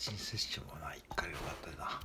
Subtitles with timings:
[0.00, 2.00] チンセッションはな一回よかったな。